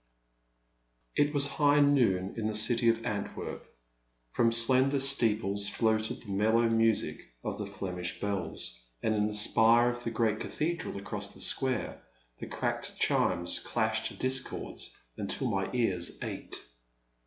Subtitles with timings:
[1.15, 3.63] IT was high noon in the city of Antwerp.
[4.33, 9.89] From slender steeples floated the mellow music of the Flemish bells, and in the spire
[9.89, 12.01] of the great cathedral across the square
[12.39, 16.55] the cracked chimes clashed discords until my ears ached.